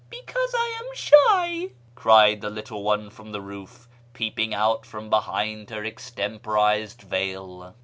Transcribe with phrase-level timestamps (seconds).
[0.09, 5.69] "Because I am shy," cried the little one from the roof, peeping out from behind
[5.69, 7.75] her extemporised veil.